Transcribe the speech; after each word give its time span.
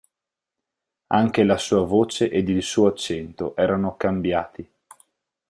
Anche 1.13 1.43
la 1.43 1.57
sua 1.59 1.85
voce 1.85 2.31
ed 2.31 2.49
il 2.49 2.63
suo 2.63 2.87
accento 2.87 3.55
erano 3.55 3.97
cambiati. 3.97 4.67